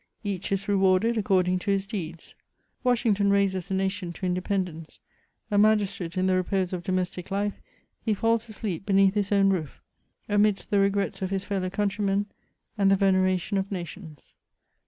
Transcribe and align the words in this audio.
Each 0.23 0.51
is 0.51 0.67
rewarded 0.67 1.15
according 1.15 1.59
to 1.59 1.69
his 1.69 1.85
deeds; 1.85 2.33
Washington 2.83 3.29
raises 3.29 3.69
a 3.69 3.75
nation 3.75 4.11
to 4.13 4.25
independence; 4.25 4.99
a 5.51 5.59
magistrate 5.59 6.17
in 6.17 6.25
the 6.25 6.33
repose 6.33 6.73
of 6.73 6.81
domestic 6.83 7.29
life, 7.29 7.61
he 8.03 8.15
falls 8.15 8.49
asleep 8.49 8.83
beneath 8.87 9.13
his 9.13 9.31
own 9.31 9.51
roof, 9.51 9.79
amidst 10.27 10.71
the 10.71 10.79
regrets 10.79 11.21
of 11.21 11.29
his 11.29 11.43
fellow 11.43 11.69
countrymen, 11.69 12.25
and 12.79 12.89
the 12.89 12.95
veneration 12.95 13.59
of 13.59 13.71
nations. 13.71 14.33